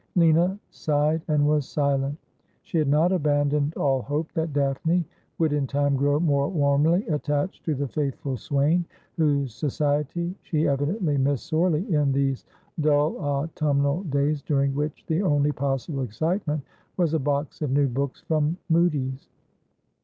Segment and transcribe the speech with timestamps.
[0.15, 2.17] Lina sighed and was silent.
[2.63, 5.05] She had not abandoned all hope that Daphne
[5.37, 8.83] would in time grow more warmly attached to the faithful swain,
[9.17, 12.45] whoso society she evidently missed sorely in these
[12.79, 16.63] dull autumnal days, during which the only possible excite ment
[16.97, 19.27] was a box of new books from Mudie's.